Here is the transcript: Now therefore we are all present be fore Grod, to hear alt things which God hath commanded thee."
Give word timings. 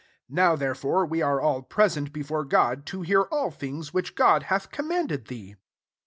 Now 0.31 0.55
therefore 0.55 1.05
we 1.05 1.21
are 1.21 1.39
all 1.39 1.61
present 1.61 2.11
be 2.11 2.23
fore 2.23 2.43
Grod, 2.43 2.85
to 2.85 3.03
hear 3.03 3.27
alt 3.31 3.53
things 3.59 3.93
which 3.93 4.15
God 4.15 4.41
hath 4.49 4.71
commanded 4.71 5.27
thee." 5.27 5.57